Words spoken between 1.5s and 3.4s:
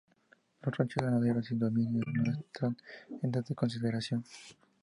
y dominios no entraban en